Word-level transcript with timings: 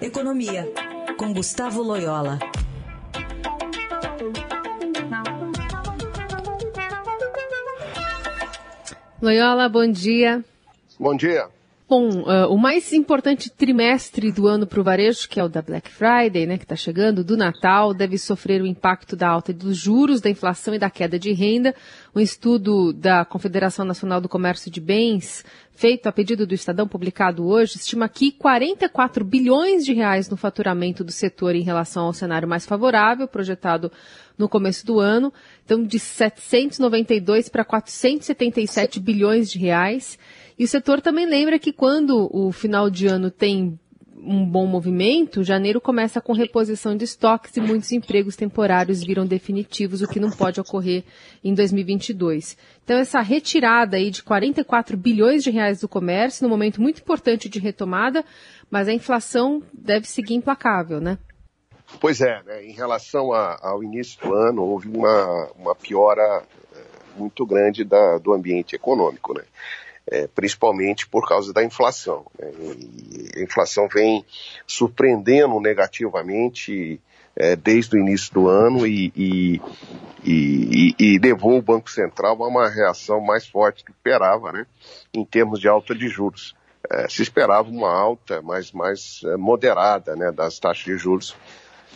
Economia, 0.00 0.64
com 1.18 1.32
Gustavo 1.32 1.82
Loyola. 1.82 2.38
Loyola, 9.20 9.68
bom 9.68 9.90
dia. 9.90 10.44
Bom 11.00 11.16
dia. 11.16 11.48
Bom, 11.88 12.20
uh, 12.20 12.52
o 12.52 12.58
mais 12.58 12.92
importante 12.92 13.48
trimestre 13.48 14.30
do 14.30 14.46
ano 14.46 14.66
para 14.66 14.78
o 14.78 14.84
varejo, 14.84 15.26
que 15.26 15.40
é 15.40 15.44
o 15.44 15.48
da 15.48 15.62
Black 15.62 15.90
Friday, 15.90 16.44
né, 16.44 16.58
que 16.58 16.64
está 16.64 16.76
chegando, 16.76 17.24
do 17.24 17.34
Natal, 17.34 17.94
deve 17.94 18.18
sofrer 18.18 18.60
o 18.60 18.66
impacto 18.66 19.16
da 19.16 19.26
alta 19.26 19.54
dos 19.54 19.74
juros, 19.74 20.20
da 20.20 20.28
inflação 20.28 20.74
e 20.74 20.78
da 20.78 20.90
queda 20.90 21.18
de 21.18 21.32
renda. 21.32 21.74
Um 22.14 22.20
estudo 22.20 22.92
da 22.92 23.24
Confederação 23.24 23.86
Nacional 23.86 24.20
do 24.20 24.28
Comércio 24.28 24.70
de 24.70 24.82
Bens, 24.82 25.42
feito 25.72 26.06
a 26.06 26.12
pedido 26.12 26.46
do 26.46 26.52
Estadão, 26.52 26.86
publicado 26.86 27.46
hoje, 27.46 27.78
estima 27.78 28.06
que 28.06 28.32
44 28.32 29.24
bilhões 29.24 29.82
de 29.82 29.94
reais 29.94 30.28
no 30.28 30.36
faturamento 30.36 31.02
do 31.02 31.10
setor 31.10 31.54
em 31.54 31.62
relação 31.62 32.04
ao 32.04 32.12
cenário 32.12 32.46
mais 32.46 32.66
favorável, 32.66 33.26
projetado 33.26 33.90
no 34.38 34.48
começo 34.48 34.86
do 34.86 35.00
ano. 35.00 35.32
Então, 35.64 35.82
de 35.82 35.98
792 35.98 37.48
para 37.48 37.64
477 37.64 39.00
bilhões 39.00 39.50
de 39.50 39.58
reais. 39.58 40.18
E 40.58 40.64
o 40.64 40.68
setor 40.68 41.00
também 41.00 41.26
lembra 41.26 41.58
que 41.58 41.72
quando 41.72 42.30
o 42.32 42.52
final 42.52 42.88
de 42.88 43.06
ano 43.06 43.30
tem 43.30 43.78
um 44.22 44.44
bom 44.44 44.66
movimento, 44.66 45.44
janeiro 45.44 45.80
começa 45.80 46.20
com 46.20 46.32
reposição 46.32 46.96
de 46.96 47.04
estoques 47.04 47.56
e 47.56 47.60
muitos 47.60 47.92
empregos 47.92 48.36
temporários 48.36 49.02
viram 49.02 49.26
definitivos, 49.26 50.02
o 50.02 50.08
que 50.08 50.20
não 50.20 50.30
pode 50.30 50.60
ocorrer 50.60 51.04
em 51.42 51.54
2022. 51.54 52.56
Então 52.84 52.98
essa 52.98 53.20
retirada 53.20 53.96
aí 53.96 54.10
de 54.10 54.22
44 54.22 54.96
bilhões 54.96 55.42
de 55.44 55.50
reais 55.50 55.80
do 55.80 55.88
comércio, 55.88 56.42
num 56.42 56.50
momento 56.50 56.80
muito 56.80 57.00
importante 57.00 57.48
de 57.48 57.58
retomada, 57.58 58.24
mas 58.70 58.88
a 58.88 58.92
inflação 58.92 59.62
deve 59.72 60.06
seguir 60.06 60.34
implacável, 60.34 61.00
né? 61.00 61.18
Pois 62.00 62.20
é, 62.20 62.42
né? 62.44 62.64
em 62.64 62.72
relação 62.72 63.32
a, 63.32 63.58
ao 63.62 63.82
início 63.82 64.20
do 64.20 64.34
ano, 64.34 64.62
houve 64.62 64.88
uma, 64.88 65.50
uma 65.56 65.74
piora 65.74 66.42
é, 66.74 66.78
muito 67.16 67.46
grande 67.46 67.82
da, 67.82 68.18
do 68.18 68.32
ambiente 68.32 68.76
econômico, 68.76 69.34
né? 69.34 69.42
é, 70.10 70.26
principalmente 70.26 71.08
por 71.08 71.26
causa 71.26 71.52
da 71.52 71.62
inflação. 71.62 72.26
Né? 72.38 72.50
a 73.36 73.40
inflação 73.40 73.88
vem 73.88 74.24
surpreendendo 74.66 75.60
negativamente 75.60 77.00
é, 77.36 77.54
desde 77.54 77.96
o 77.96 78.00
início 78.00 78.32
do 78.34 78.48
ano 78.48 78.86
e, 78.86 79.12
e, 79.14 79.60
e, 80.24 80.94
e, 80.98 81.18
levou 81.18 81.56
o 81.56 81.62
Banco 81.62 81.90
Central 81.90 82.42
a 82.42 82.48
uma 82.48 82.68
reação 82.68 83.20
mais 83.20 83.46
forte 83.46 83.84
do 83.84 83.86
que 83.86 83.92
esperava, 83.92 84.52
né? 84.52 84.66
em 85.14 85.24
termos 85.24 85.60
de 85.60 85.68
alta 85.68 85.94
de 85.94 86.08
juros. 86.08 86.56
É, 86.90 87.08
se 87.08 87.22
esperava 87.22 87.68
uma 87.68 87.92
alta 87.92 88.40
mais, 88.40 88.72
mais 88.72 89.20
moderada 89.36 90.16
né, 90.16 90.32
das 90.32 90.58
taxas 90.58 90.84
de 90.84 90.96
juros, 90.96 91.36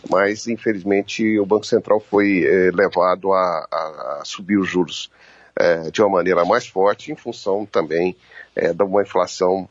mas 0.09 0.47
infelizmente 0.47 1.39
o 1.39 1.45
Banco 1.45 1.65
Central 1.65 1.99
foi 1.99 2.43
é, 2.43 2.71
levado 2.71 3.31
a, 3.31 3.67
a, 3.71 4.19
a 4.21 4.25
subir 4.25 4.57
os 4.57 4.67
juros 4.67 5.09
é, 5.55 5.91
de 5.91 6.01
uma 6.01 6.09
maneira 6.09 6.43
mais 6.43 6.67
forte, 6.67 7.11
em 7.11 7.15
função 7.15 7.65
também 7.65 8.15
é, 8.55 8.73
de 8.73 8.83
uma 8.83 9.01
inflação 9.01 9.67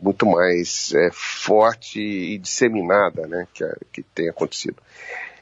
muito 0.00 0.24
mais 0.24 0.94
forte 1.12 2.00
e 2.00 2.38
disseminada 2.38 3.26
né, 3.26 3.46
que, 3.52 3.64
que 3.92 4.02
tem 4.02 4.26
acontecido. 4.30 4.76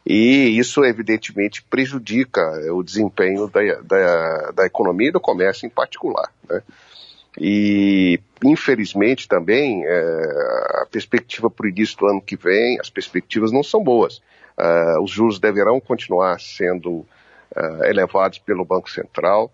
E 0.05 0.57
isso, 0.57 0.85
evidentemente, 0.85 1.63
prejudica 1.63 2.41
o 2.73 2.83
desempenho 2.83 3.49
da, 3.49 3.61
da, 3.83 4.51
da 4.53 4.67
economia 4.67 5.09
e 5.09 5.13
do 5.13 5.21
comércio 5.21 5.67
em 5.67 5.71
particular. 5.71 6.33
Né? 6.49 6.63
E, 7.39 8.19
infelizmente, 8.43 9.29
também, 9.29 9.85
é, 9.85 10.83
a 10.83 10.87
perspectiva 10.91 11.51
para 11.51 11.67
o 11.67 11.69
início 11.69 11.99
do 11.99 12.07
ano 12.07 12.23
que 12.23 12.37
vem, 12.37 12.79
as 12.81 12.89
perspectivas 12.89 13.53
não 13.53 13.63
são 13.63 13.83
boas. 13.83 14.23
Uh, 14.59 15.03
os 15.03 15.11
juros 15.11 15.39
deverão 15.39 15.79
continuar 15.79 16.41
sendo 16.41 16.91
uh, 16.91 17.85
elevados 17.85 18.39
pelo 18.39 18.65
Banco 18.65 18.91
Central 18.91 19.53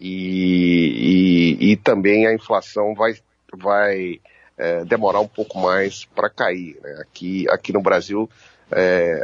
e, 0.00 1.58
e, 1.60 1.72
e 1.72 1.76
também 1.76 2.26
a 2.26 2.32
inflação 2.32 2.94
vai, 2.94 3.14
vai 3.52 4.20
é, 4.56 4.84
demorar 4.84 5.20
um 5.20 5.28
pouco 5.28 5.58
mais 5.58 6.06
para 6.06 6.30
cair. 6.30 6.78
Né? 6.80 6.98
Aqui, 7.02 7.46
aqui 7.50 7.72
no 7.72 7.82
Brasil 7.82 8.30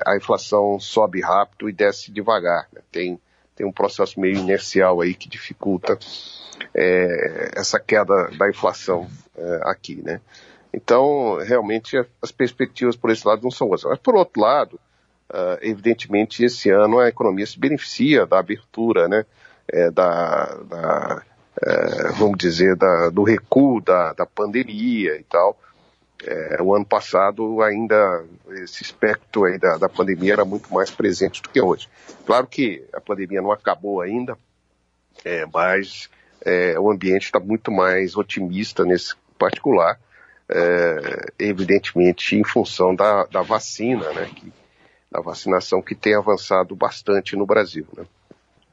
a 0.05 0.17
inflação 0.17 0.81
sobe 0.81 1.21
rápido 1.21 1.69
e 1.69 1.73
desce 1.73 2.11
devagar. 2.11 2.67
Né? 2.73 2.81
Tem, 2.91 3.21
tem 3.57 3.67
um 3.67 3.73
processo 3.73 4.21
meio 4.21 4.37
inercial 4.37 5.01
aí 5.01 5.15
que 5.15 5.29
dificulta 5.29 5.99
é, 6.75 7.51
essa 7.57 7.81
queda 7.81 8.31
da 8.39 8.49
inflação 8.49 9.09
é, 9.37 9.61
aqui, 9.65 10.03
né? 10.03 10.21
Então, 10.73 11.39
realmente, 11.43 11.97
as 12.21 12.31
perspectivas 12.31 12.95
por 12.95 13.11
esse 13.11 13.27
lado 13.27 13.43
não 13.43 13.51
são 13.51 13.67
boas. 13.67 13.83
Mas, 13.85 13.99
por 13.99 14.15
outro 14.15 14.41
lado, 14.41 14.79
Uh, 15.29 15.59
evidentemente, 15.61 16.45
esse 16.45 16.71
ano 16.71 17.01
a 17.01 17.09
economia 17.09 17.45
se 17.45 17.59
beneficia 17.59 18.25
da 18.25 18.39
abertura, 18.39 19.09
né, 19.09 19.27
é, 19.67 19.91
da, 19.91 20.55
da 20.63 21.23
é, 21.63 22.13
vamos 22.13 22.39
dizer, 22.39 22.77
da, 22.77 23.11
do 23.11 23.23
recuo 23.23 23.81
da, 23.81 24.13
da 24.13 24.27
pandemia 24.27 25.17
e 25.17 25.25
tal. 25.25 25.59
É, 26.25 26.63
o 26.63 26.75
ano 26.75 26.87
passado 26.87 27.61
ainda 27.63 28.25
esse 28.53 28.83
espectro 28.83 29.45
aí 29.45 29.59
da, 29.59 29.77
da 29.77 29.89
pandemia 29.89 30.33
era 30.33 30.45
muito 30.45 30.73
mais 30.73 30.91
presente 30.91 31.43
do 31.43 31.51
que 31.51 31.61
hoje. 31.61 31.89
Claro 32.25 32.47
que 32.47 32.85
a 32.93 33.01
pandemia 33.01 33.43
não 33.43 33.53
acabou 33.53 34.01
ainda, 34.01 34.37
é, 35.25 35.45
mas 35.53 36.09
é, 36.45 36.79
o 36.79 36.91
ambiente 36.91 37.25
está 37.25 37.39
muito 37.39 37.71
mais 37.71 38.17
otimista 38.17 38.85
nesse 38.85 39.15
particular, 39.39 40.01
é, 40.49 41.27
evidentemente 41.39 42.37
em 42.37 42.45
função 42.45 42.95
da, 42.95 43.25
da 43.27 43.43
vacina, 43.43 44.11
né, 44.13 44.31
que 44.35 44.53
a 45.13 45.21
vacinação 45.21 45.83
que 45.83 45.95
tem 45.95 46.15
avançado 46.15 46.75
bastante 46.75 47.37
no 47.37 47.47
Brasil. 47.47 47.87
Né? 47.97 48.05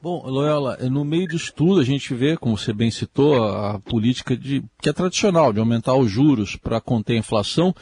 Bom, 0.04 0.22
Loyola, 0.26 0.76
no 0.90 1.02
meio 1.02 1.26
disso 1.26 1.50
tudo 1.56 1.80
a 1.80 1.82
gente 1.82 2.12
vê, 2.12 2.36
como 2.36 2.58
você 2.58 2.74
bem 2.74 2.90
citou, 2.90 3.42
a 3.42 3.78
política 3.78 4.36
de, 4.36 4.62
que 4.78 4.90
é 4.90 4.92
tradicional, 4.92 5.50
de 5.50 5.60
aumentar 5.60 5.94
os 5.94 6.10
juros 6.10 6.56
para 6.56 6.78
conter 6.78 7.14
a 7.14 7.20
inflação. 7.20 7.74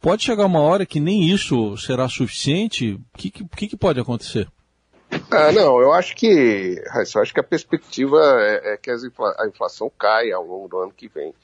Pode 0.00 0.22
chegar 0.22 0.46
uma 0.46 0.60
hora 0.60 0.86
que 0.86 1.00
nem 1.00 1.28
isso 1.28 1.76
será 1.76 2.08
suficiente? 2.08 2.92
O 2.92 3.18
que, 3.18 3.28
que, 3.32 3.66
que, 3.66 3.76
pode 3.76 3.98
acontecer? 3.98 4.46
Ah, 5.32 5.50
não, 5.50 5.80
eu 5.80 5.92
acho 5.92 6.14
que, 6.14 6.80
eu 7.16 7.22
acho 7.22 7.34
que 7.34 7.40
a 7.40 7.42
perspectiva 7.42 8.20
é, 8.38 8.74
é 8.74 8.76
que 8.76 8.88
a 8.88 9.48
inflação 9.48 9.90
caia 9.98 10.36
ao 10.36 10.46
longo 10.46 10.68
do 10.68 10.78
ano 10.78 10.92
que 10.96 11.08
vem. 11.08 11.34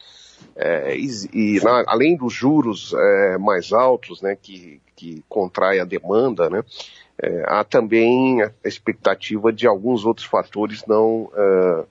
É, 0.54 0.96
e, 0.96 1.08
e 1.32 1.60
na, 1.60 1.82
além 1.88 2.16
dos 2.16 2.32
juros 2.32 2.94
é, 2.96 3.36
mais 3.38 3.72
altos, 3.72 4.22
né, 4.22 4.38
que, 4.40 4.80
que 4.94 5.24
contrai 5.28 5.80
a 5.80 5.84
demanda, 5.84 6.48
né, 6.48 6.62
é, 7.20 7.44
há 7.46 7.64
também 7.64 8.42
a 8.42 8.50
expectativa 8.64 9.52
de 9.52 9.66
alguns 9.66 10.04
outros 10.04 10.26
fatores 10.26 10.84
não 10.86 11.30
é, 11.34 11.84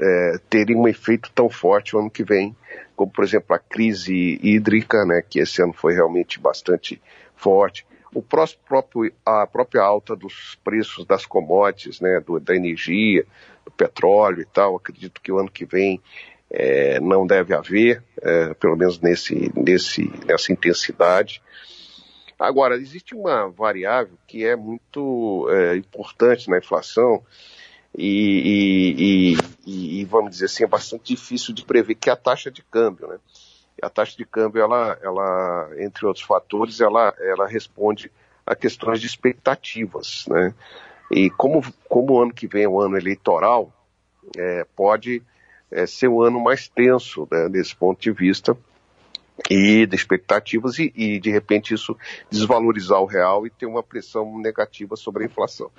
é, 0.00 0.38
terem 0.48 0.76
um 0.76 0.86
efeito 0.86 1.30
tão 1.34 1.48
forte 1.48 1.96
o 1.96 1.98
ano 1.98 2.10
que 2.10 2.22
vem, 2.22 2.54
como 2.94 3.10
por 3.10 3.24
exemplo 3.24 3.54
a 3.54 3.58
crise 3.58 4.38
hídrica, 4.42 5.04
né, 5.04 5.22
que 5.28 5.40
esse 5.40 5.62
ano 5.62 5.72
foi 5.72 5.94
realmente 5.94 6.38
bastante 6.38 7.00
forte, 7.34 7.84
o 8.14 8.22
próprio, 8.22 9.12
a 9.24 9.46
própria 9.46 9.82
alta 9.82 10.14
dos 10.14 10.58
preços 10.62 11.04
das 11.06 11.24
commodities, 11.24 12.00
né, 12.00 12.20
do, 12.20 12.38
da 12.38 12.54
energia, 12.54 13.24
do 13.64 13.70
petróleo 13.70 14.42
e 14.42 14.44
tal, 14.44 14.76
acredito 14.76 15.20
que 15.20 15.32
o 15.32 15.38
ano 15.38 15.50
que 15.50 15.64
vem 15.64 16.00
é, 16.50 17.00
não 17.00 17.26
deve 17.26 17.54
haver, 17.54 18.02
é, 18.20 18.52
pelo 18.54 18.76
menos 18.76 19.00
nesse, 19.00 19.50
nesse, 19.56 20.12
nessa 20.26 20.52
intensidade. 20.52 21.42
Agora, 22.42 22.74
existe 22.74 23.14
uma 23.14 23.48
variável 23.48 24.18
que 24.26 24.44
é 24.44 24.56
muito 24.56 25.46
é, 25.48 25.76
importante 25.76 26.50
na 26.50 26.58
inflação 26.58 27.22
e, 27.96 29.36
e, 29.64 30.00
e, 30.00 30.04
vamos 30.06 30.32
dizer 30.32 30.46
assim, 30.46 30.64
é 30.64 30.66
bastante 30.66 31.14
difícil 31.14 31.54
de 31.54 31.64
prever, 31.64 31.94
que 31.94 32.10
é 32.10 32.12
a 32.12 32.16
taxa 32.16 32.50
de 32.50 32.60
câmbio. 32.60 33.06
Né? 33.06 33.18
A 33.80 33.88
taxa 33.88 34.16
de 34.16 34.24
câmbio, 34.24 34.60
ela, 34.60 34.98
ela, 35.00 35.70
entre 35.78 36.04
outros 36.04 36.24
fatores, 36.24 36.80
ela, 36.80 37.14
ela 37.20 37.46
responde 37.46 38.10
a 38.44 38.56
questões 38.56 39.00
de 39.00 39.06
expectativas. 39.06 40.24
Né? 40.26 40.52
E 41.12 41.30
como, 41.30 41.62
como 41.88 42.14
o 42.14 42.22
ano 42.22 42.34
que 42.34 42.48
vem 42.48 42.64
é 42.64 42.68
um 42.68 42.80
ano 42.80 42.98
eleitoral, 42.98 43.72
é, 44.36 44.66
pode 44.74 45.22
é, 45.70 45.86
ser 45.86 46.08
um 46.08 46.20
ano 46.20 46.40
mais 46.40 46.68
tenso 46.68 47.28
né, 47.30 47.48
desse 47.48 47.76
ponto 47.76 48.00
de 48.00 48.10
vista, 48.10 48.56
e 49.50 49.86
de 49.86 49.96
expectativas 49.96 50.78
e, 50.78 50.92
e, 50.94 51.18
de 51.18 51.30
repente 51.30 51.74
isso 51.74 51.96
desvalorizar 52.30 53.00
o 53.00 53.06
real 53.06 53.46
e 53.46 53.50
ter 53.50 53.66
uma 53.66 53.82
pressão 53.82 54.38
negativa 54.38 54.96
sobre 54.96 55.24
a 55.24 55.26
inflação. 55.26 55.70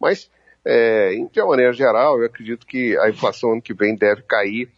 Mas 0.00 0.30
é, 0.64 1.10
de 1.32 1.40
uma 1.40 1.48
maneira 1.48 1.72
geral, 1.72 2.18
eu 2.18 2.26
acredito 2.26 2.66
que 2.66 2.96
a 2.98 3.08
inflação 3.08 3.52
ano 3.52 3.62
que 3.62 3.74
vem 3.74 3.96
deve 3.96 4.22
cair 4.22 4.68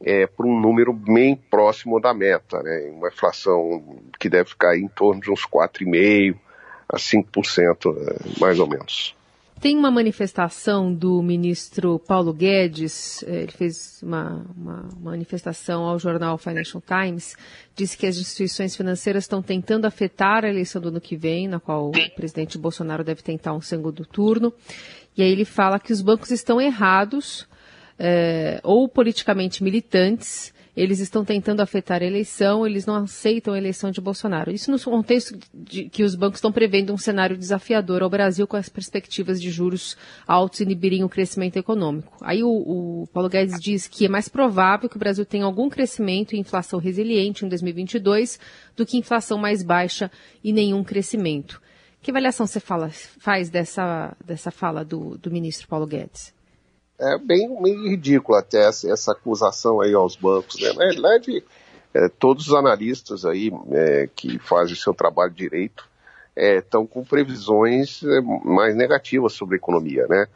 é, 0.00 0.26
para 0.26 0.46
um 0.46 0.60
número 0.60 0.92
bem 0.92 1.36
próximo 1.36 2.00
da 2.00 2.12
meta, 2.12 2.62
né? 2.62 2.90
uma 2.92 3.08
inflação 3.08 4.00
que 4.18 4.28
deve 4.28 4.54
cair 4.56 4.82
em 4.82 4.88
torno 4.88 5.20
de 5.20 5.30
uns 5.30 5.46
4,5% 5.46 6.36
a 6.88 6.96
5%, 6.96 7.96
é, 7.96 8.40
mais 8.40 8.58
ou 8.58 8.68
menos. 8.68 9.16
Tem 9.62 9.78
uma 9.78 9.92
manifestação 9.92 10.92
do 10.92 11.22
ministro 11.22 11.96
Paulo 12.00 12.32
Guedes, 12.32 13.22
eh, 13.22 13.42
ele 13.42 13.52
fez 13.52 14.02
uma, 14.02 14.44
uma, 14.56 14.88
manifestação 15.00 15.84
ao 15.84 16.00
jornal 16.00 16.36
Financial 16.36 16.82
Times, 16.82 17.36
disse 17.72 17.96
que 17.96 18.04
as 18.04 18.16
instituições 18.16 18.74
financeiras 18.74 19.22
estão 19.22 19.40
tentando 19.40 19.84
afetar 19.84 20.44
a 20.44 20.48
eleição 20.48 20.82
do 20.82 20.88
ano 20.88 21.00
que 21.00 21.16
vem, 21.16 21.46
na 21.46 21.60
qual 21.60 21.90
o 21.90 22.10
presidente 22.16 22.58
Bolsonaro 22.58 23.04
deve 23.04 23.22
tentar 23.22 23.52
um 23.54 23.60
segundo 23.60 24.04
turno. 24.04 24.52
E 25.16 25.22
aí 25.22 25.30
ele 25.30 25.44
fala 25.44 25.78
que 25.78 25.92
os 25.92 26.02
bancos 26.02 26.32
estão 26.32 26.60
errados, 26.60 27.46
eh, 28.00 28.58
ou 28.64 28.88
politicamente 28.88 29.62
militantes, 29.62 30.52
eles 30.76 31.00
estão 31.00 31.24
tentando 31.24 31.60
afetar 31.60 32.02
a 32.02 32.06
eleição, 32.06 32.66
eles 32.66 32.86
não 32.86 32.96
aceitam 32.96 33.52
a 33.52 33.58
eleição 33.58 33.90
de 33.90 34.00
Bolsonaro. 34.00 34.50
Isso 34.50 34.70
no 34.70 34.80
contexto 34.80 35.38
de 35.52 35.88
que 35.88 36.02
os 36.02 36.14
bancos 36.14 36.38
estão 36.38 36.50
prevendo 36.50 36.92
um 36.92 36.96
cenário 36.96 37.36
desafiador 37.36 38.02
ao 38.02 38.08
Brasil 38.08 38.46
com 38.46 38.56
as 38.56 38.70
perspectivas 38.70 39.40
de 39.40 39.50
juros 39.50 39.96
altos 40.26 40.60
inibirem 40.60 41.04
o 41.04 41.08
crescimento 41.08 41.58
econômico. 41.58 42.16
Aí 42.22 42.42
o, 42.42 42.48
o 42.48 43.06
Paulo 43.12 43.28
Guedes 43.28 43.60
diz 43.60 43.86
que 43.86 44.06
é 44.06 44.08
mais 44.08 44.28
provável 44.28 44.88
que 44.88 44.96
o 44.96 44.98
Brasil 44.98 45.26
tenha 45.26 45.44
algum 45.44 45.68
crescimento 45.68 46.34
e 46.34 46.38
inflação 46.38 46.78
resiliente 46.78 47.44
em 47.44 47.48
2022 47.48 48.40
do 48.74 48.86
que 48.86 48.96
inflação 48.96 49.36
mais 49.36 49.62
baixa 49.62 50.10
e 50.42 50.52
nenhum 50.52 50.82
crescimento. 50.82 51.60
Que 52.00 52.10
avaliação 52.10 52.46
você 52.46 52.58
fala, 52.58 52.90
faz 52.90 53.48
dessa, 53.48 54.16
dessa 54.24 54.50
fala 54.50 54.84
do, 54.84 55.16
do 55.18 55.30
ministro 55.30 55.68
Paulo 55.68 55.86
Guedes? 55.86 56.34
É 57.02 57.18
bem, 57.18 57.60
bem 57.60 57.88
ridículo 57.88 58.38
até 58.38 58.68
essa, 58.68 58.90
essa, 58.90 59.12
acusação 59.12 59.80
aí 59.80 59.92
aos 59.92 60.14
bancos, 60.14 60.60
né? 60.60 60.72
Na 60.72 60.86
verdade, 60.86 61.44
é, 61.92 62.08
todos 62.08 62.48
os 62.48 62.54
analistas 62.54 63.24
aí 63.24 63.50
é, 63.72 64.08
que 64.14 64.38
fazem 64.38 64.76
seu 64.76 64.94
trabalho 64.94 65.32
direito 65.32 65.90
estão 66.36 66.84
é, 66.84 66.86
com 66.86 67.04
previsões 67.04 68.02
é, 68.04 68.20
mais 68.44 68.74
negativas 68.76 69.32
sobre 69.32 69.56
a 69.56 69.58
economia, 69.58 70.06
né? 70.08 70.26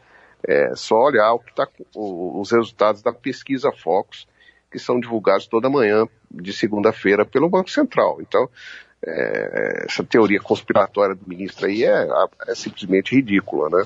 É 0.47 0.75
só 0.75 0.95
olhar 0.95 1.33
o 1.33 1.39
que 1.39 1.53
tá, 1.53 1.67
o, 1.95 2.39
os 2.39 2.51
resultados 2.51 3.01
da 3.01 3.11
pesquisa 3.11 3.71
Focus, 3.71 4.27
que 4.69 4.77
são 4.77 4.99
divulgados 4.99 5.47
toda 5.47 5.69
manhã 5.69 6.05
de 6.29 6.53
segunda-feira 6.53 7.25
pelo 7.25 7.49
Banco 7.49 7.71
Central. 7.71 8.19
Então, 8.21 8.47
é, 9.05 9.85
essa 9.85 10.03
teoria 10.03 10.39
conspiratória 10.39 11.15
do 11.15 11.27
ministro 11.27 11.65
aí 11.65 11.83
é, 11.83 12.07
é 12.47 12.55
simplesmente 12.55 13.15
ridícula, 13.15 13.69
né? 13.69 13.85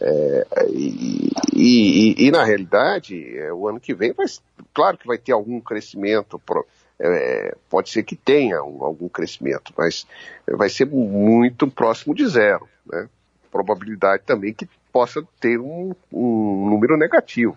É, 0.00 0.46
e, 0.70 1.30
e, 1.54 2.26
e, 2.26 2.30
na 2.30 2.42
realidade, 2.42 3.36
é, 3.36 3.52
o 3.52 3.68
ano 3.68 3.78
que 3.78 3.92
vem, 3.92 4.12
vai, 4.12 4.26
claro 4.72 4.96
que 4.96 5.06
vai 5.06 5.18
ter 5.18 5.32
algum 5.32 5.60
crescimento, 5.60 6.38
pro, 6.38 6.66
é, 6.98 7.54
pode 7.68 7.90
ser 7.90 8.02
que 8.02 8.16
tenha 8.16 8.62
um, 8.62 8.82
algum 8.82 9.08
crescimento, 9.08 9.72
mas 9.76 10.06
vai 10.46 10.70
ser 10.70 10.86
muito 10.86 11.70
próximo 11.70 12.14
de 12.14 12.26
zero. 12.26 12.66
Né? 12.86 13.08
Probabilidade 13.50 14.22
também 14.24 14.54
que 14.54 14.68
possa 14.90 15.22
ter 15.38 15.58
um, 15.58 15.94
um 16.12 16.68
número 16.70 16.96
negativo. 16.96 17.56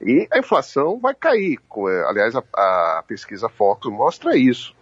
E 0.00 0.28
a 0.30 0.38
inflação 0.38 0.98
vai 0.98 1.14
cair. 1.14 1.58
É, 1.58 2.04
aliás, 2.08 2.34
a, 2.34 2.42
a 2.54 3.04
pesquisa 3.06 3.48
Focus 3.48 3.92
mostra 3.92 4.36
isso, 4.36 4.74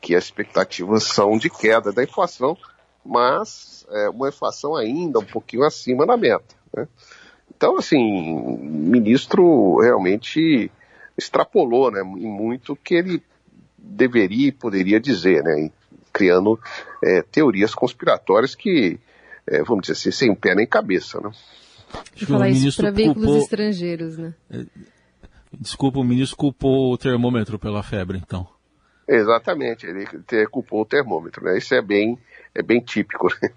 que 0.00 0.14
as 0.14 0.24
expectativas 0.24 1.04
são 1.04 1.38
de 1.38 1.48
queda 1.48 1.92
da 1.92 2.02
inflação, 2.02 2.56
mas 3.04 3.86
é, 3.90 4.08
uma 4.08 4.28
inflação 4.28 4.76
ainda 4.76 5.18
um 5.18 5.24
pouquinho 5.24 5.64
acima 5.64 6.06
da 6.06 6.16
meta. 6.16 6.54
Né? 6.74 6.86
Então, 7.56 7.76
assim, 7.76 7.98
o 7.98 8.56
ministro 8.56 9.80
realmente 9.80 10.70
extrapolou 11.16 11.90
né, 11.90 12.00
em 12.00 12.28
muito 12.28 12.76
que 12.76 12.94
ele 12.94 13.22
deveria 13.76 14.48
e 14.48 14.52
poderia 14.52 15.00
dizer, 15.00 15.42
né, 15.42 15.70
criando 16.12 16.58
é, 17.02 17.22
teorias 17.22 17.74
conspiratórias 17.74 18.54
que, 18.54 19.00
é, 19.46 19.62
vamos 19.62 19.82
dizer 19.82 19.94
assim, 19.94 20.10
sem 20.10 20.34
pé 20.34 20.54
nem 20.54 20.66
cabeça. 20.66 21.20
Né? 21.20 21.30
Deixa 22.10 22.24
eu 22.24 22.28
falar 22.28 22.48
isso 22.50 22.80
para 22.80 22.90
veículos 22.90 23.24
culpou... 23.24 23.42
estrangeiros, 23.42 24.18
né? 24.18 24.34
É, 24.50 24.64
desculpa, 25.58 25.98
o 25.98 26.04
ministro 26.04 26.36
culpou 26.36 26.92
o 26.92 26.98
termômetro 26.98 27.58
pela 27.58 27.82
febre, 27.82 28.18
então. 28.18 28.46
Exatamente, 29.08 29.86
ele 29.86 30.06
culpou 30.48 30.82
o 30.82 30.86
termômetro, 30.86 31.42
né? 31.42 31.56
Isso 31.56 31.74
é 31.74 31.80
bem, 31.80 32.18
é 32.54 32.62
bem 32.62 32.80
típico. 32.80 33.28
Né? 33.40 33.50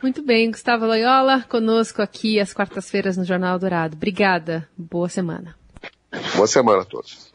Muito 0.00 0.22
bem, 0.22 0.50
Gustavo 0.50 0.86
Loyola, 0.86 1.42
conosco 1.48 2.00
aqui 2.00 2.38
às 2.38 2.52
quartas-feiras 2.52 3.16
no 3.16 3.24
Jornal 3.24 3.58
Dourado. 3.58 3.96
Obrigada, 3.96 4.68
boa 4.76 5.08
semana. 5.08 5.56
Boa 6.36 6.46
semana 6.46 6.82
a 6.82 6.84
todos. 6.84 7.33